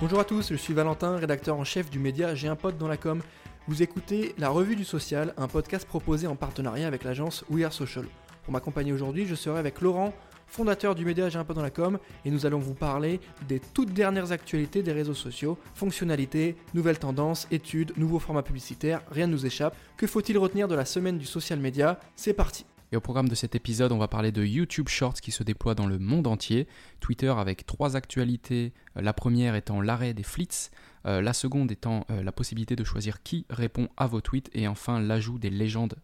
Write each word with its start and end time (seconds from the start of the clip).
Bonjour 0.00 0.18
à 0.18 0.24
tous, 0.24 0.48
je 0.48 0.56
suis 0.56 0.72
Valentin, 0.72 1.18
rédacteur 1.18 1.58
en 1.58 1.64
chef 1.64 1.90
du 1.90 1.98
média 1.98 2.34
J'ai 2.34 2.48
un 2.48 2.56
pote 2.56 2.78
dans 2.78 2.88
la 2.88 2.96
com. 2.96 3.20
Vous 3.68 3.82
écoutez 3.82 4.34
La 4.38 4.48
Revue 4.48 4.74
du 4.74 4.84
Social, 4.84 5.34
un 5.36 5.46
podcast 5.46 5.86
proposé 5.86 6.26
en 6.26 6.36
partenariat 6.36 6.86
avec 6.86 7.04
l'agence 7.04 7.44
We 7.50 7.66
Are 7.66 7.72
Social. 7.74 8.06
Pour 8.44 8.54
m'accompagner 8.54 8.94
aujourd'hui, 8.94 9.26
je 9.26 9.34
serai 9.34 9.58
avec 9.58 9.82
Laurent, 9.82 10.14
fondateur 10.46 10.94
du 10.94 11.04
média 11.04 11.28
J'ai 11.28 11.38
un 11.38 11.44
pote 11.44 11.56
dans 11.56 11.62
la 11.62 11.68
com, 11.68 11.98
et 12.24 12.30
nous 12.30 12.46
allons 12.46 12.60
vous 12.60 12.72
parler 12.72 13.20
des 13.46 13.60
toutes 13.60 13.92
dernières 13.92 14.32
actualités 14.32 14.82
des 14.82 14.92
réseaux 14.92 15.12
sociaux, 15.12 15.58
fonctionnalités, 15.74 16.56
nouvelles 16.72 16.98
tendances, 16.98 17.46
études, 17.50 17.92
nouveaux 17.98 18.20
formats 18.20 18.42
publicitaires, 18.42 19.02
rien 19.10 19.26
ne 19.26 19.32
nous 19.32 19.44
échappe. 19.44 19.76
Que 19.98 20.06
faut-il 20.06 20.38
retenir 20.38 20.66
de 20.66 20.74
la 20.74 20.86
semaine 20.86 21.18
du 21.18 21.26
social 21.26 21.60
media 21.60 22.00
C'est 22.16 22.32
parti 22.32 22.64
et 22.92 22.96
au 22.96 23.00
programme 23.00 23.28
de 23.28 23.34
cet 23.34 23.54
épisode, 23.54 23.92
on 23.92 23.98
va 23.98 24.08
parler 24.08 24.32
de 24.32 24.44
YouTube 24.44 24.88
Shorts 24.88 25.14
qui 25.14 25.30
se 25.30 25.44
déploie 25.44 25.74
dans 25.74 25.86
le 25.86 25.98
monde 25.98 26.26
entier, 26.26 26.66
Twitter 26.98 27.32
avec 27.36 27.64
trois 27.64 27.96
actualités, 27.96 28.72
euh, 28.96 29.00
la 29.00 29.12
première 29.12 29.54
étant 29.54 29.80
l'arrêt 29.80 30.12
des 30.12 30.24
flits, 30.24 30.70
euh, 31.06 31.22
la 31.22 31.32
seconde 31.32 31.70
étant 31.70 32.04
euh, 32.10 32.22
la 32.22 32.32
possibilité 32.32 32.74
de 32.74 32.82
choisir 32.82 33.22
qui 33.22 33.46
répond 33.48 33.88
à 33.96 34.06
vos 34.06 34.20
tweets, 34.20 34.50
et 34.54 34.66
enfin 34.66 35.00
l'ajout 35.00 35.38
des 35.38 35.50
légendes 35.50 35.94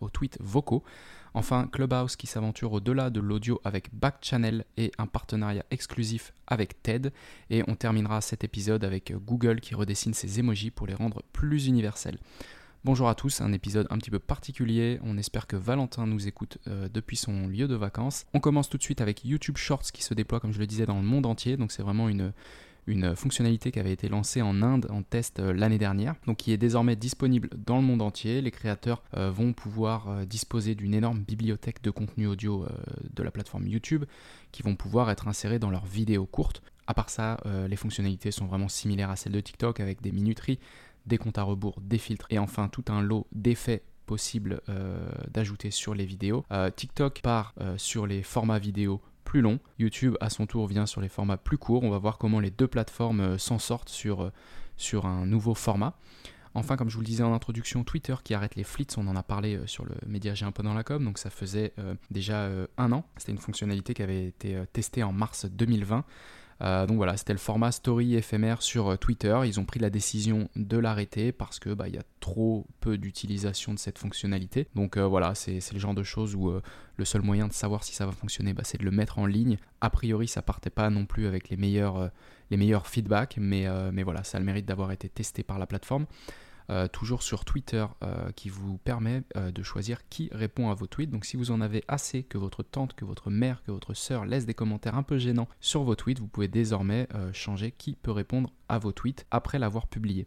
aux 0.00 0.08
tweets 0.08 0.38
vocaux. 0.40 0.84
Enfin, 1.34 1.66
Clubhouse 1.66 2.14
qui 2.14 2.28
s'aventure 2.28 2.72
au-delà 2.72 3.10
de 3.10 3.18
l'audio 3.18 3.60
avec 3.64 3.92
Backchannel 3.92 4.64
et 4.76 4.92
un 4.98 5.06
partenariat 5.06 5.64
exclusif 5.72 6.32
avec 6.46 6.80
TED. 6.82 7.12
Et 7.50 7.64
on 7.66 7.74
terminera 7.74 8.20
cet 8.20 8.44
épisode 8.44 8.84
avec 8.84 9.12
Google 9.26 9.60
qui 9.60 9.74
redessine 9.74 10.14
ses 10.14 10.38
emojis 10.38 10.70
pour 10.70 10.86
les 10.86 10.94
rendre 10.94 11.22
plus 11.32 11.66
universels. 11.66 12.18
Bonjour 12.84 13.08
à 13.08 13.16
tous, 13.16 13.40
un 13.40 13.52
épisode 13.52 13.88
un 13.90 13.98
petit 13.98 14.10
peu 14.10 14.20
particulier. 14.20 15.00
On 15.02 15.18
espère 15.18 15.48
que 15.48 15.56
Valentin 15.56 16.06
nous 16.06 16.28
écoute 16.28 16.58
euh, 16.68 16.88
depuis 16.88 17.16
son 17.16 17.48
lieu 17.48 17.66
de 17.66 17.74
vacances. 17.74 18.24
On 18.34 18.40
commence 18.40 18.68
tout 18.68 18.78
de 18.78 18.82
suite 18.84 19.00
avec 19.00 19.24
YouTube 19.24 19.56
Shorts 19.56 19.90
qui 19.92 20.04
se 20.04 20.14
déploie, 20.14 20.38
comme 20.38 20.52
je 20.52 20.60
le 20.60 20.66
disais, 20.68 20.86
dans 20.86 20.94
le 21.00 21.02
monde 21.02 21.26
entier. 21.26 21.56
Donc 21.56 21.72
c'est 21.72 21.82
vraiment 21.82 22.08
une, 22.08 22.32
fonctionnalité 23.16 23.72
qui 23.72 23.80
avait 23.80 23.92
été 23.92 24.08
lancée 24.08 24.42
en 24.42 24.62
Inde 24.62 24.86
en 24.90 25.02
test 25.02 25.40
euh, 25.40 25.52
l'année 25.52 25.76
dernière, 25.76 26.14
donc 26.26 26.36
qui 26.36 26.52
est 26.52 26.56
désormais 26.56 26.94
disponible 26.94 27.50
dans 27.66 27.76
le 27.78 27.82
monde 27.82 28.00
entier. 28.00 28.40
Les 28.40 28.52
créateurs 28.52 29.02
euh, 29.16 29.28
vont 29.28 29.52
pouvoir 29.52 30.24
disposer 30.24 30.76
d'une 30.76 30.94
énorme 30.94 31.18
bibliothèque 31.18 31.82
de 31.82 31.90
contenu 31.90 32.28
audio 32.28 32.64
de 33.12 33.22
la 33.24 33.32
plateforme 33.32 33.66
YouTube 33.66 34.04
qui 34.52 34.62
vont 34.62 34.76
pouvoir 34.76 35.10
être 35.10 35.26
insérés 35.26 35.58
dans 35.58 35.70
leurs 35.70 35.84
vidéos 35.84 36.26
courtes. 36.26 36.62
À 36.86 36.94
part 36.94 37.10
ça, 37.10 37.38
les 37.68 37.76
fonctionnalités 37.76 38.30
sont 38.30 38.46
vraiment 38.46 38.68
similaires 38.68 39.10
à 39.10 39.16
celles 39.16 39.32
de 39.32 39.40
TikTok 39.40 39.80
avec 39.80 40.00
des 40.00 40.10
minuteries, 40.10 40.58
des 41.06 41.18
comptes 41.18 41.38
à 41.38 41.42
rebours, 41.42 41.80
des 41.80 41.98
filtres 41.98 42.26
et 42.30 42.38
enfin 42.38 42.68
tout 42.68 42.84
un 42.88 43.00
lot 43.00 43.26
d'effets 43.32 43.82
possibles 44.08 44.62
euh, 44.68 45.06
d'ajouter 45.30 45.70
sur 45.70 45.94
les 45.94 46.06
vidéos. 46.06 46.44
Euh, 46.50 46.70
TikTok 46.70 47.20
part 47.22 47.54
euh, 47.60 47.76
sur 47.78 48.06
les 48.06 48.22
formats 48.24 48.58
vidéo 48.58 49.00
plus 49.22 49.42
longs. 49.42 49.60
YouTube 49.78 50.16
à 50.20 50.30
son 50.30 50.46
tour 50.46 50.66
vient 50.66 50.86
sur 50.86 51.00
les 51.00 51.08
formats 51.08 51.36
plus 51.36 51.58
courts. 51.58 51.84
On 51.84 51.90
va 51.90 51.98
voir 51.98 52.18
comment 52.18 52.40
les 52.40 52.50
deux 52.50 52.66
plateformes 52.66 53.38
s'en 53.38 53.58
sortent 53.58 53.90
sur, 53.90 54.32
sur 54.78 55.04
un 55.04 55.26
nouveau 55.26 55.54
format. 55.54 55.98
Enfin, 56.54 56.76
comme 56.76 56.88
je 56.88 56.94
vous 56.94 57.02
le 57.02 57.06
disais 57.06 57.22
en 57.22 57.34
introduction, 57.34 57.84
Twitter 57.84 58.14
qui 58.24 58.32
arrête 58.32 58.56
les 58.56 58.64
flits, 58.64 58.86
on 58.96 59.06
en 59.06 59.14
a 59.14 59.22
parlé 59.22 59.60
sur 59.66 59.84
le 59.84 59.94
média 60.06 60.32
J'ai 60.32 60.46
un 60.46 60.50
peu 60.50 60.62
dans 60.62 60.72
la 60.72 60.82
com, 60.82 61.04
donc 61.04 61.18
ça 61.18 61.28
faisait 61.28 61.74
déjà 62.10 62.48
un 62.78 62.90
an. 62.90 63.04
C'était 63.18 63.32
une 63.32 63.38
fonctionnalité 63.38 63.92
qui 63.92 64.02
avait 64.02 64.28
été 64.28 64.58
testée 64.72 65.02
en 65.02 65.12
mars 65.12 65.44
2020. 65.44 66.06
Euh, 66.60 66.86
donc 66.86 66.96
voilà, 66.96 67.16
c'était 67.16 67.32
le 67.32 67.38
format 67.38 67.70
story 67.70 68.16
éphémère 68.16 68.62
sur 68.62 68.88
euh, 68.88 68.96
Twitter. 68.96 69.38
Ils 69.44 69.60
ont 69.60 69.64
pris 69.64 69.78
la 69.78 69.90
décision 69.90 70.48
de 70.56 70.76
l'arrêter 70.76 71.30
parce 71.30 71.58
que 71.58 71.70
bah, 71.70 71.88
y 71.88 71.98
a 71.98 72.02
trop 72.20 72.66
peu 72.80 72.98
d'utilisation 72.98 73.72
de 73.74 73.78
cette 73.78 73.98
fonctionnalité. 73.98 74.66
Donc 74.74 74.96
euh, 74.96 75.06
voilà, 75.06 75.34
c'est 75.34 75.72
le 75.72 75.78
genre 75.78 75.94
de 75.94 76.02
choses 76.02 76.34
où 76.34 76.52
le 76.96 77.04
seul 77.04 77.22
moyen 77.22 77.46
de 77.46 77.52
savoir 77.52 77.84
si 77.84 77.94
ça 77.94 78.06
va 78.06 78.12
fonctionner, 78.12 78.54
bah, 78.54 78.62
c'est 78.64 78.78
de 78.78 78.84
le 78.84 78.90
mettre 78.90 79.18
en 79.18 79.26
ligne. 79.26 79.58
A 79.80 79.90
priori, 79.90 80.26
ça 80.26 80.42
partait 80.42 80.70
pas 80.70 80.90
non 80.90 81.06
plus 81.06 81.26
avec 81.26 81.48
les 81.48 81.56
meilleurs, 81.56 82.10
les 82.50 82.56
meilleurs 82.56 82.86
feedbacks, 82.86 83.36
mais 83.38 83.66
voilà, 84.02 84.24
ça 84.24 84.38
a 84.38 84.40
le 84.40 84.46
mérite 84.46 84.66
d'avoir 84.66 84.92
été 84.92 85.08
testé 85.08 85.42
par 85.42 85.58
la 85.58 85.66
plateforme. 85.66 86.06
Euh, 86.70 86.86
toujours 86.86 87.22
sur 87.22 87.46
Twitter, 87.46 87.86
euh, 88.02 88.30
qui 88.32 88.50
vous 88.50 88.76
permet 88.76 89.22
euh, 89.36 89.50
de 89.50 89.62
choisir 89.62 90.06
qui 90.10 90.28
répond 90.32 90.68
à 90.68 90.74
vos 90.74 90.86
tweets. 90.86 91.08
Donc 91.08 91.24
si 91.24 91.38
vous 91.38 91.50
en 91.50 91.62
avez 91.62 91.82
assez 91.88 92.24
que 92.24 92.36
votre 92.36 92.62
tante, 92.62 92.92
que 92.92 93.06
votre 93.06 93.30
mère, 93.30 93.62
que 93.62 93.70
votre 93.70 93.94
sœur 93.94 94.26
laisse 94.26 94.44
des 94.44 94.52
commentaires 94.52 94.94
un 94.94 95.02
peu 95.02 95.16
gênants 95.16 95.48
sur 95.60 95.82
vos 95.82 95.94
tweets, 95.94 96.18
vous 96.18 96.28
pouvez 96.28 96.48
désormais 96.48 97.08
changer 97.32 97.72
qui 97.72 97.96
peut 97.96 98.10
répondre 98.10 98.52
à 98.68 98.78
vos 98.78 98.92
tweets 98.92 99.26
après 99.30 99.58
l'avoir 99.58 99.86
publié. 99.86 100.26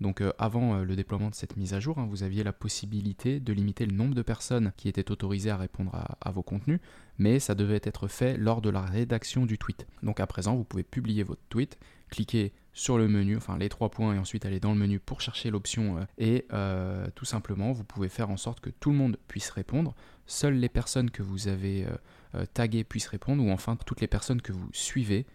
Donc 0.00 0.22
avant 0.38 0.78
le 0.78 0.96
déploiement 0.96 1.30
de 1.30 1.34
cette 1.34 1.56
mise 1.56 1.74
à 1.74 1.80
jour, 1.80 1.98
hein, 1.98 2.06
vous 2.08 2.22
aviez 2.22 2.44
la 2.44 2.52
possibilité 2.52 3.40
de 3.40 3.52
limiter 3.52 3.86
le 3.86 3.94
nombre 3.94 4.14
de 4.14 4.22
personnes 4.22 4.72
qui 4.76 4.88
étaient 4.88 5.10
autorisées 5.10 5.50
à 5.50 5.56
répondre 5.56 5.94
à, 5.94 6.16
à, 6.20 6.30
vos 6.30 6.42
contenus, 6.42 6.80
mais 7.18 7.38
ça 7.38 7.54
devait 7.54 7.80
être 7.82 8.08
fait 8.08 8.36
lors 8.36 8.62
de 8.62 8.70
la 8.70 8.82
rédaction 8.82 9.46
du 9.46 9.58
tweet. 9.58 9.86
Donc 10.02 10.20
à 10.20 10.26
présent, 10.26 10.54
vous 10.56 10.64
pouvez 10.64 10.84
publier 10.84 11.22
votre 11.22 11.42
tweet, 11.48 11.78
cliquer 12.10 12.52
sur 12.72 12.98
le 12.98 13.08
menu, 13.08 13.36
enfin 13.36 13.58
les 13.58 13.68
trois 13.68 13.90
points, 13.90 14.14
et 14.14 14.18
ensuite 14.18 14.46
aller 14.46 14.60
dans 14.60 14.72
le 14.72 14.78
menu 14.78 14.98
pour 14.98 15.20
chercher 15.20 15.50
l'option. 15.50 15.98
Euh, 15.98 16.04
et 16.18 16.46
euh, 16.52 17.06
tout 17.14 17.24
simplement, 17.24 17.72
vous 17.72 17.84
pouvez 17.84 18.08
faire 18.08 18.30
en 18.30 18.36
sorte 18.36 18.60
que 18.60 18.70
tout 18.70 18.90
le 18.90 18.96
monde 18.96 19.16
puisse 19.28 19.50
répondre. 19.50 19.94
Seules 20.26 20.54
les 20.54 20.68
personnes 20.68 21.10
que 21.10 21.22
vous 21.22 21.48
avez 21.48 21.86
euh, 22.34 22.46
taguées 22.54 22.84
puissent 22.84 23.08
répondre, 23.08 23.44
ou 23.44 23.50
enfin 23.50 23.76
toutes 23.86 24.00
les 24.00 24.06
personnes 24.06 24.40
que 24.40 24.52
vous 24.52 24.68
suivez 24.72 25.26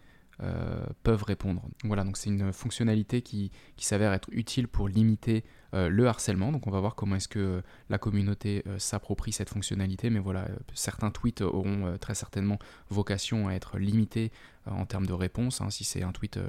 euh, 0.43 0.85
peuvent 1.01 1.23
répondre. 1.23 1.63
Voilà, 1.83 2.03
donc 2.03 2.15
c'est 2.15 2.29
une 2.29 2.53
fonctionnalité 2.53 3.23
qui, 3.23 3.51
s'avère 3.79 4.13
être 4.13 4.29
utile 4.31 4.67
pour 4.67 4.87
limiter 4.87 5.43
euh, 5.73 5.89
le 5.89 6.07
harcèlement. 6.07 6.51
Donc 6.51 6.67
on 6.67 6.69
va 6.69 6.79
voir 6.79 6.93
comment 6.93 7.15
est-ce 7.15 7.27
que 7.27 7.63
la 7.89 7.97
communauté 7.97 8.61
euh, 8.67 8.77
s'approprie 8.77 9.31
cette 9.31 9.49
fonctionnalité. 9.49 10.11
Mais 10.11 10.19
voilà, 10.19 10.47
certains 10.75 11.09
tweets 11.09 11.41
auront 11.41 11.97
très 11.99 12.13
certainement 12.13 12.59
vocation 12.89 13.47
à 13.47 13.53
être 13.53 13.79
limités 13.79 14.31
en 14.67 14.85
termes 14.85 15.07
de 15.07 15.13
réponse. 15.13 15.59
Hein. 15.61 15.71
Si 15.71 15.83
c'est 15.83 16.03
un 16.03 16.11
tweet 16.11 16.39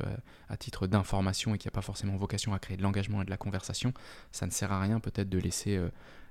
à 0.50 0.56
titre 0.58 0.86
d'information 0.86 1.54
et 1.54 1.58
qui 1.58 1.66
n'a 1.66 1.72
pas 1.72 1.80
forcément 1.80 2.16
vocation 2.16 2.52
à 2.52 2.58
créer 2.58 2.76
de 2.76 2.82
l'engagement 2.82 3.22
et 3.22 3.24
de 3.24 3.30
la 3.30 3.38
conversation, 3.38 3.94
ça 4.32 4.44
ne 4.44 4.50
sert 4.50 4.70
à 4.70 4.80
rien 4.80 5.00
peut-être 5.00 5.30
de 5.30 5.38
laisser 5.38 5.80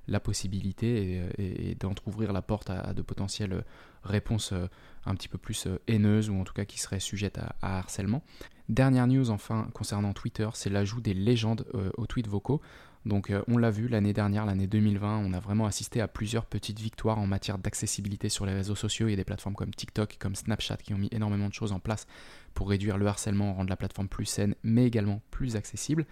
la 0.07 0.19
possibilité 0.19 1.21
et, 1.37 1.75
d'entrouvrir 1.75 2.33
la 2.33 2.41
porte 2.41 2.69
à, 2.69 2.93
de 2.93 3.01
potentielles 3.01 3.63
réponses 4.03 4.51
euh, 4.53 4.67
un 5.05 5.15
petit 5.15 5.27
peu 5.27 5.37
plus 5.37 5.67
euh, 5.67 5.79
haineuses 5.87 6.29
ou 6.29 6.35
en 6.39 6.43
tout 6.43 6.53
cas 6.53 6.65
qui 6.65 6.79
seraient 6.79 6.99
sujettes 6.99 7.37
à, 7.37 7.55
harcèlement. 7.61 8.23
Dernière 8.69 9.07
news 9.07 9.29
enfin 9.29 9.69
concernant 9.73 10.13
Twitter, 10.13 10.49
c'est 10.53 10.69
l'ajout 10.69 11.01
des 11.01 11.13
légendes 11.13 11.65
euh, 11.75 11.91
aux 11.97 12.05
tweets 12.05 12.27
vocaux. 12.27 12.61
Donc 13.05 13.31
on 13.47 13.57
l'a 13.57 13.71
vu 13.71 13.87
l'année 13.87 14.11
dernière, 14.11 14.45
l'année 14.45 14.67
2020, 14.67 15.19
on 15.19 15.31
a 15.31 15.39
vraiment 15.39 15.65
assisté 15.65 16.01
à 16.01 16.09
plusieurs 16.09 16.45
petites 16.45 16.81
victoires 16.81 17.19
en 17.19 17.25
matière 17.25 17.57
d'accessibilité 17.57 18.27
sur 18.27 18.45
les 18.45 18.53
réseaux 18.53 18.75
sociaux. 18.75 19.07
Il 19.07 19.11
y 19.11 19.13
a 19.13 19.15
des 19.15 19.23
plateformes 19.23 19.55
comme 19.55 19.73
TikTok, 19.73 20.17
comme 20.19 20.35
Snapchat 20.35 20.75
qui 20.77 20.93
ont 20.93 20.97
mis 20.97 21.07
énormément 21.13 21.47
de 21.47 21.53
choses 21.53 21.71
en 21.71 21.79
place 21.79 22.05
pour 22.53 22.67
réduire 22.67 22.97
le 22.97 23.07
harcèlement, 23.07 23.53
rendre 23.53 23.69
la 23.69 23.77
plateforme 23.77 24.09
plus 24.09 24.25
saine, 24.25 24.55
mais 24.61 24.85
également 24.85 25.21
plus 25.31 25.55
accessible. 25.55 26.05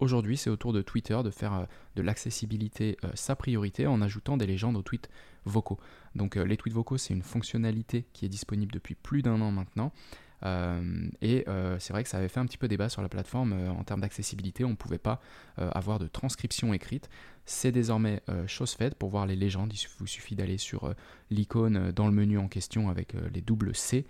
Aujourd'hui, 0.00 0.36
c'est 0.36 0.50
au 0.50 0.56
tour 0.56 0.72
de 0.72 0.82
Twitter 0.82 1.18
de 1.24 1.30
faire 1.30 1.54
euh, 1.54 1.64
de 1.94 2.02
l'accessibilité 2.02 2.96
euh, 3.04 3.10
sa 3.14 3.36
priorité 3.36 3.86
en 3.86 4.02
ajoutant 4.02 4.36
des 4.36 4.46
légendes 4.46 4.76
aux 4.76 4.82
tweets 4.82 5.08
vocaux. 5.44 5.78
Donc 6.16 6.36
euh, 6.36 6.44
les 6.44 6.56
tweets 6.56 6.74
vocaux, 6.74 6.98
c'est 6.98 7.14
une 7.14 7.22
fonctionnalité 7.22 8.04
qui 8.12 8.24
est 8.24 8.28
disponible 8.28 8.72
depuis 8.72 8.96
plus 8.96 9.22
d'un 9.22 9.40
an 9.40 9.50
maintenant. 9.52 9.92
et 11.22 11.44
c'est 11.78 11.92
vrai 11.92 12.02
que 12.02 12.08
ça 12.10 12.18
avait 12.18 12.28
fait 12.28 12.40
un 12.40 12.44
petit 12.44 12.58
peu 12.58 12.68
débat 12.68 12.90
sur 12.90 13.00
la 13.00 13.08
plateforme 13.08 13.54
en 13.54 13.82
termes 13.82 14.02
d'accessibilité. 14.02 14.62
On 14.64 14.70
ne 14.70 14.74
pouvait 14.74 14.98
pas 14.98 15.22
avoir 15.56 15.98
de 15.98 16.06
transcription 16.06 16.74
écrite. 16.74 17.08
C'est 17.46 17.72
désormais 17.72 18.20
chose 18.46 18.72
faite. 18.72 18.94
Pour 18.94 19.08
voir 19.08 19.24
les 19.24 19.36
légendes, 19.36 19.72
il 19.72 19.80
vous 19.98 20.06
suffit 20.06 20.36
d'aller 20.36 20.58
sur 20.58 20.94
l'icône 21.30 21.92
dans 21.92 22.06
le 22.06 22.12
menu 22.12 22.36
en 22.36 22.48
question 22.48 22.90
avec 22.90 23.14
les 23.32 23.40
doubles 23.40 23.74
C 23.74 24.04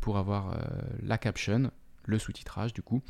pour 0.00 0.18
avoir 0.18 0.58
la 1.04 1.18
caption, 1.18 1.70
le 2.10 2.18
sous-titrage 2.18 2.72
du 2.72 2.82
coup. 2.82 3.02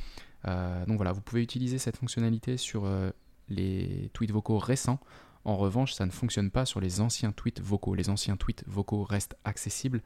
Euh, 0.46 0.86
donc 0.86 0.96
voilà, 0.96 1.12
vous 1.12 1.20
pouvez 1.20 1.42
utiliser 1.42 1.78
cette 1.78 1.96
fonctionnalité 1.96 2.56
sur 2.56 2.84
euh, 2.84 3.10
les 3.48 4.10
tweets 4.12 4.32
vocaux 4.32 4.58
récents. 4.58 5.00
En 5.44 5.56
revanche, 5.56 5.94
ça 5.94 6.06
ne 6.06 6.10
fonctionne 6.10 6.50
pas 6.50 6.66
sur 6.66 6.80
les 6.80 7.00
anciens 7.00 7.32
tweets 7.32 7.60
vocaux. 7.60 7.94
Les 7.94 8.10
anciens 8.10 8.36
tweets 8.36 8.64
vocaux 8.66 9.04
restent 9.04 9.36
accessibles. 9.44 10.02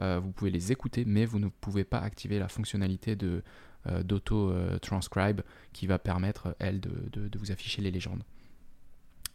Euh, 0.00 0.18
vous 0.18 0.30
pouvez 0.30 0.50
les 0.50 0.72
écouter, 0.72 1.04
mais 1.04 1.26
vous 1.26 1.38
ne 1.38 1.48
pouvez 1.48 1.84
pas 1.84 1.98
activer 1.98 2.38
la 2.38 2.48
fonctionnalité 2.48 3.16
de, 3.16 3.42
d'auto-transcribe 4.02 5.40
qui 5.72 5.86
va 5.86 5.98
permettre, 5.98 6.54
elle, 6.58 6.80
de, 6.80 7.08
de, 7.12 7.38
vous 7.38 7.52
afficher 7.52 7.80
les 7.80 7.90
légendes. 7.90 8.22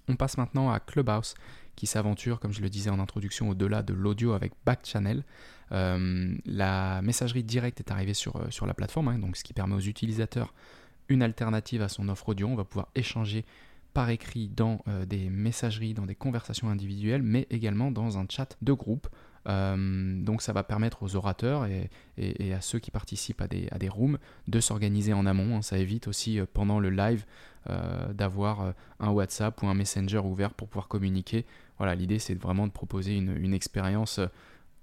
On 0.07 0.15
passe 0.15 0.37
maintenant 0.37 0.71
à 0.71 0.79
Clubhouse 0.79 1.35
qui 1.75 1.87
s'aventure, 1.87 2.39
comme 2.39 2.53
je 2.53 2.61
le 2.61 2.69
disais 2.69 2.89
en 2.89 2.99
introduction, 2.99 3.49
au-delà 3.49 3.81
de 3.81 3.93
l'audio 3.93 4.33
avec 4.33 4.53
Backchannel. 4.65 5.23
Euh, 5.71 6.35
la 6.45 7.01
messagerie 7.01 7.43
directe 7.43 7.79
est 7.79 7.91
arrivée 7.91 8.13
sur, 8.13 8.35
euh, 8.35 8.65
la 8.65 8.73
plateforme, 8.73 9.07
hein, 9.07 9.19
donc 9.19 9.37
ce 9.37 9.43
qui 9.43 9.53
permet 9.53 9.75
aux 9.75 9.79
utilisateurs 9.79 10.53
une 11.09 11.23
alternative 11.23 11.81
à 11.81 11.89
son 11.89 12.09
offre 12.09 12.29
audio. 12.29 12.47
On 12.47 12.55
va 12.55 12.63
pouvoir 12.63 12.89
échanger 12.95 13.45
par 13.93 14.09
écrit 14.09 14.47
dans 14.47 14.81
euh, 14.87 15.05
des 15.05 15.29
messageries, 15.29 15.93
dans 15.93 16.05
des 16.05 16.15
conversations 16.15 16.69
individuelles, 16.69 17.23
mais 17.23 17.47
également 17.49 17.91
dans 17.91 18.17
un 18.17 18.25
chat 18.29 18.57
de 18.61 18.73
groupe. 18.73 19.07
donc 19.45 20.41
ça 20.41 20.53
va 20.53 20.63
permettre 20.63 21.03
aux 21.03 21.17
orateurs 21.17 21.65
et, 21.65 22.53
à 22.53 22.61
ceux 22.61 22.79
qui 22.79 22.91
participent 22.91 23.41
à 23.41 23.47
des, 23.47 23.89
rooms 23.89 24.17
de 24.47 24.59
s'organiser 24.61 25.13
en 25.13 25.25
amont. 25.25 25.57
Hein. 25.57 25.61
Ça 25.61 25.77
évite 25.77 26.07
aussi 26.07 26.39
pendant 26.53 26.79
le 26.79 26.89
live 26.89 27.25
d'avoir 28.13 28.73
un 29.01 29.09
WhatsApp 29.09 29.61
ou 29.61 29.67
un 29.67 29.73
Messenger 29.73 30.19
ouvert 30.19 30.53
pour 30.53 30.69
pouvoir 30.69 30.87
communiquer. 30.87 31.45
Voilà, 31.77 31.93
l'idée 31.93 32.19
c'est 32.19 32.35
vraiment 32.35 32.67
de 32.67 32.71
proposer 32.71 33.17
une 33.17 33.53
expérience 33.53 34.21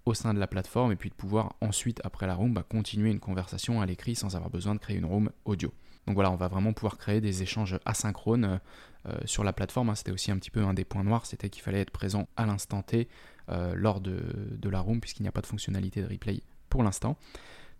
au 0.07 0.15
sein 0.15 0.35
de 0.35 0.39
la 0.39 0.47
plateforme 0.47 0.93
et 0.93 0.97
puis 0.97 1.11
de 1.11 1.15
pouvoir 1.15 1.55
ensuite, 1.61 2.01
après 2.05 2.27
la 2.27 2.35
room, 2.35 2.55
bah, 2.55 2.65
continuer 2.69 3.11
une 3.11 3.21
conversation 3.21 3.81
à 3.81 3.87
l'écrit 3.87 4.15
sans 4.15 4.37
avoir 4.37 4.51
besoin 4.51 4.75
de 4.75 4.81
créer 4.81 4.97
une 4.97 5.05
room 5.05 5.31
audio. 5.45 5.73
Donc 6.07 6.15
voilà, 6.15 6.31
on 6.31 6.37
va 6.37 6.49
vraiment 6.49 6.73
pouvoir 6.73 6.97
créer 6.97 7.21
des 7.21 7.43
échanges 7.43 7.79
asynchrones 7.85 8.61
euh, 9.07 9.19
sur 9.25 9.45
la 9.45 9.53
plateforme. 9.53 9.91
Hein. 9.91 9.95
C'était 9.95 10.13
aussi 10.13 10.31
un 10.31 10.39
petit 10.39 10.51
peu 10.51 10.63
un 10.63 10.75
des 10.75 10.85
points 10.85 11.05
noirs, 11.05 11.27
c'était 11.27 11.51
qu'il 11.51 11.63
fallait 11.63 11.81
être 11.81 11.91
présent 11.91 12.29
à 12.37 12.47
l'instant 12.47 12.83
T 12.83 13.09
euh, 13.51 13.75
lors 13.75 14.01
de, 14.01 14.21
la 14.69 14.81
room 14.81 15.01
puisqu'il 15.01 15.23
n'y 15.23 15.29
a 15.29 15.33
pas 15.33 15.41
de 15.41 15.47
fonctionnalité 15.47 16.03
de 16.03 16.09
replay 16.09 16.43
pour 16.69 16.83
l'instant. 16.83 17.17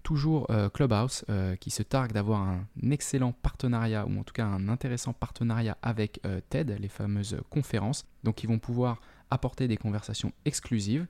Toujours 0.03 0.51
euh, 0.51 0.69
Clubhouse 0.69 1.25
qui 1.61 1.71
se 1.71 1.83
targue 1.83 2.13
d'avoir 2.13 2.41
un 2.41 2.67
excellent 2.91 3.33
partenariat 3.33 4.07
ou 4.07 4.19
en 4.19 4.23
tout 4.23 4.33
cas 4.33 4.47
un 4.47 4.69
intéressant 4.69 5.13
partenariat 5.13 5.77
avec 5.83 6.21
TED, 6.49 6.77
les 6.79 6.89
fameuses 6.89 7.39
conférences. 7.51 8.07
Donc 8.25 8.43
ils 8.43 8.47
vont 8.47 8.59
pouvoir 8.59 9.01
apporter 9.31 9.69
des 9.69 9.77
conversations 9.77 10.33
exclusives 10.45 11.07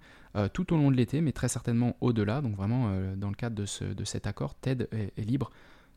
tout 0.52 0.72
au 0.74 0.76
long 0.76 0.90
de 0.90 0.96
l'été, 0.96 1.20
mais 1.20 1.32
très 1.32 1.48
certainement 1.48 1.96
au-delà. 2.00 2.42
Donc 2.42 2.56
vraiment, 2.56 2.92
dans 3.16 3.28
le 3.28 3.34
cadre 3.34 3.56
de, 3.56 4.04
cet 4.04 4.26
accord, 4.26 4.54
TED 4.54 4.88
est 4.92 5.24
libre 5.24 5.50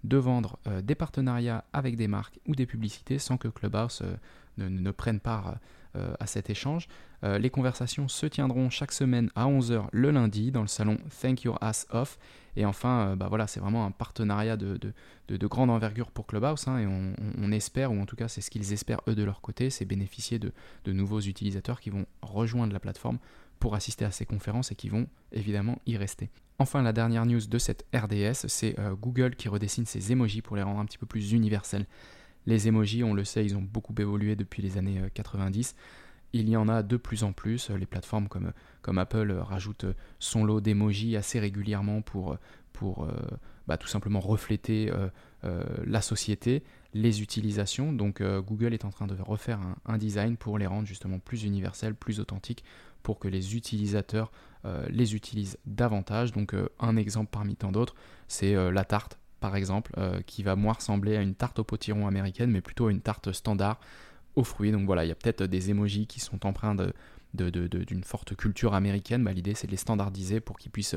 de 0.04 0.18
vendre 0.18 0.60
euh, 0.68 0.82
des 0.82 0.96
partenariats 0.96 1.64
avec 1.74 1.96
des 1.96 2.08
marques 2.08 2.40
ou 2.48 2.56
des 2.56 2.66
publicités 2.66 3.20
sans 3.20 3.38
que 3.38 3.48
Clubhouse 3.48 4.02
euh, 4.02 4.70
ne, 4.70 4.92
prenne 4.92 5.20
part 5.20 5.50
euh, 5.50 5.54
à 6.20 6.28
cet 6.28 6.50
échange. 6.50 6.88
les 7.22 7.50
conversations 7.50 8.08
se 8.08 8.26
tiendront 8.26 8.70
chaque 8.70 8.92
semaine 8.92 9.30
à 9.36 9.46
11h 9.46 9.86
le 9.92 10.12
lundi 10.12 10.52
dans 10.52 10.62
le 10.62 10.68
salon 10.68 10.98
Thank 11.22 11.44
Your 11.44 11.58
Ass 11.62 11.88
Off. 11.92 12.18
Et 12.56 12.66
enfin, 12.66 13.16
bah 13.16 13.28
voilà, 13.30 13.48
c'est 13.48 13.60
vraiment 13.60 13.86
un 13.86 13.92
partenariat 13.92 14.58
de, 14.58 14.78
de, 15.28 15.48
grande 15.48 15.70
envergure 15.70 16.12
pour 16.12 16.28
Clubhouse. 16.28 16.68
Hein, 16.68 16.80
et 16.80 16.88
on, 16.88 17.52
espère, 17.52 17.92
ou 17.92 18.00
en 18.00 18.06
tout 18.06 18.16
cas 18.16 18.28
c'est 18.28 18.42
ce 18.42 18.50
qu'ils 18.50 18.74
espèrent 18.74 19.02
eux 19.08 19.16
de 19.16 19.24
leur 19.24 19.42
côté, 19.42 19.70
c'est 19.70 19.86
bénéficier 19.86 20.40
de, 20.40 20.52
nouveaux 20.88 21.22
utilisateurs 21.22 21.80
qui 21.80 21.90
vont 21.90 22.06
rejoindre 22.22 22.74
la 22.74 22.80
plateforme 22.80 23.18
pour 23.60 23.76
assister 23.76 24.06
à 24.06 24.12
ces 24.12 24.26
conférences 24.26 24.72
et 24.72 24.76
qui 24.76 24.90
vont 24.90 25.08
évidemment 25.32 25.80
y 25.86 25.98
rester. 25.98 26.30
Enfin, 26.60 26.82
la 26.82 26.94
dernière 26.94 27.26
news 27.26 27.46
de 27.48 27.58
cette 27.58 27.86
RDS, 27.96 28.48
c'est 28.48 28.78
euh, 28.80 28.94
Google 28.94 29.36
qui 29.36 29.50
redessine 29.50 29.86
ses 29.86 30.12
emojis 30.12 30.42
pour 30.42 30.56
les 30.56 30.62
rendre 30.62 30.80
un 30.80 30.86
petit 30.86 30.98
peu 30.98 31.06
plus 31.06 31.32
universels. 31.32 31.86
Les 32.46 32.68
emojis, 32.68 33.04
on 33.04 33.14
le 33.14 33.24
sait, 33.24 33.46
ils 33.46 33.56
ont 33.56 33.62
beaucoup 33.62 33.94
évolué 33.98 34.36
depuis 34.36 34.62
les 34.62 34.78
années 34.78 35.02
90. 35.14 35.76
Euh, 35.76 35.80
il 36.34 36.50
y 36.50 36.58
en 36.58 36.68
a 36.68 36.82
de 36.82 36.98
plus 36.98 37.24
en 37.24 37.32
plus. 37.32 37.70
Les 37.70 37.86
plateformes 37.86 38.28
comme, 38.28 38.98
Apple 38.98 39.32
rajoutent 39.32 39.86
son 40.20 40.44
lot 40.44 40.62
d'emojis 40.62 41.16
assez 41.16 41.40
régulièrement 41.40 42.02
pour, 42.02 42.38
pour 42.74 43.04
euh, 43.04 43.12
bah, 43.68 43.78
tout 43.78 43.88
simplement 43.88 44.20
refléter 44.20 44.92
la 45.44 46.02
société, 46.02 46.64
les 46.96 47.22
utilisations. 47.22 47.94
Donc 47.94 48.24
Google 48.24 48.74
est 48.74 48.84
en 48.84 48.90
train 48.90 49.06
de 49.06 49.16
refaire 49.22 49.60
un, 49.86 49.98
design 49.98 50.36
pour 50.36 50.58
les 50.58 50.66
rendre 50.66 50.88
justement 50.88 51.20
plus 51.20 51.44
universels, 51.44 51.94
plus 51.94 52.20
authentiques, 52.20 52.64
pour 53.04 53.20
que 53.20 53.28
les 53.28 53.56
utilisateurs 53.56 54.32
euh, 54.66 54.86
les 54.90 55.14
utilisent 55.14 55.58
davantage. 55.66 56.32
Donc 56.32 56.54
euh, 56.54 56.70
un 56.80 56.96
exemple 56.96 57.30
parmi 57.32 57.56
tant 57.56 57.72
d'autres, 57.72 57.96
c'est 58.28 58.56
euh, 58.56 58.72
la 58.72 58.86
tarte 58.86 59.20
par 59.44 59.58
exemple, 59.58 59.92
qui 60.26 60.42
va 60.42 60.56
moins 60.56 60.72
ressembler 60.72 61.18
à 61.18 61.22
une 61.22 61.36
tarte 61.36 61.60
au 61.60 61.66
potiron 61.66 62.08
américaine, 62.08 62.50
mais 62.50 62.62
plutôt 62.62 62.88
à 62.88 62.92
une 62.92 63.02
tarte 63.02 63.34
standard 63.34 63.78
aux 64.38 64.46
fruits. 64.46 64.72
Donc 64.72 64.86
voilà, 64.86 65.04
il 65.04 65.10
y 65.10 65.12
a 65.12 65.16
peut-être 65.16 65.44
des 65.44 65.70
emojis 65.70 66.08
qui 66.08 66.22
sont 66.22 66.46
empreints 66.46 66.78
d'une 67.34 68.04
forte 68.06 68.38
culture 68.38 68.74
américaine. 68.74 69.22
Bah, 69.22 69.34
l'idée 69.34 69.54
c'est 69.54 69.68
de 69.68 69.72
les 69.72 69.78
standardiser 69.78 70.40
pour 70.40 70.58
qu'ils 70.58 70.72
puissent 70.72 70.96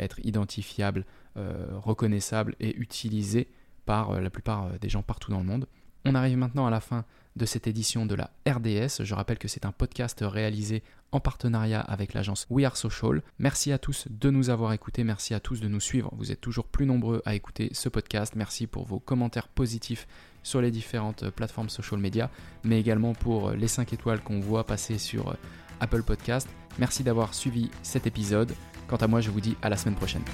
être 0.00 0.18
identifiables, 0.24 1.04
reconnaissables 1.36 2.56
et 2.58 2.76
utilisés 2.76 3.46
par 3.86 4.20
la 4.20 4.30
plupart 4.30 4.76
des 4.80 4.88
gens 4.88 5.02
partout 5.02 5.30
dans 5.30 5.38
le 5.38 5.46
monde. 5.46 5.68
On 6.04 6.14
arrive 6.14 6.38
maintenant 6.38 6.66
à 6.66 6.70
la 6.70 6.80
fin 6.80 7.04
de 7.36 7.46
cette 7.46 7.66
édition 7.66 8.06
de 8.06 8.14
la 8.14 8.30
RDS. 8.48 9.04
Je 9.04 9.14
rappelle 9.14 9.38
que 9.38 9.48
c'est 9.48 9.64
un 9.64 9.72
podcast 9.72 10.18
réalisé 10.22 10.82
en 11.12 11.20
partenariat 11.20 11.80
avec 11.80 12.14
l'agence 12.14 12.46
We 12.50 12.64
Are 12.64 12.76
Social. 12.76 13.22
Merci 13.38 13.72
à 13.72 13.78
tous 13.78 14.06
de 14.10 14.30
nous 14.30 14.50
avoir 14.50 14.72
écoutés, 14.72 15.04
merci 15.04 15.34
à 15.34 15.40
tous 15.40 15.60
de 15.60 15.68
nous 15.68 15.80
suivre. 15.80 16.12
Vous 16.16 16.32
êtes 16.32 16.40
toujours 16.40 16.66
plus 16.66 16.86
nombreux 16.86 17.22
à 17.24 17.34
écouter 17.34 17.70
ce 17.72 17.88
podcast. 17.88 18.34
Merci 18.36 18.66
pour 18.66 18.86
vos 18.86 18.98
commentaires 18.98 19.48
positifs 19.48 20.06
sur 20.42 20.60
les 20.60 20.70
différentes 20.70 21.28
plateformes 21.30 21.68
social 21.68 22.00
media, 22.00 22.30
mais 22.64 22.80
également 22.80 23.12
pour 23.12 23.50
les 23.50 23.68
5 23.68 23.92
étoiles 23.92 24.22
qu'on 24.22 24.40
voit 24.40 24.64
passer 24.64 24.98
sur 24.98 25.36
Apple 25.80 26.02
Podcast. 26.02 26.48
Merci 26.78 27.02
d'avoir 27.02 27.34
suivi 27.34 27.70
cet 27.82 28.06
épisode. 28.06 28.52
Quant 28.88 28.96
à 28.96 29.06
moi, 29.06 29.20
je 29.20 29.30
vous 29.30 29.40
dis 29.40 29.56
à 29.62 29.68
la 29.68 29.76
semaine 29.76 29.96
prochaine. 29.96 30.24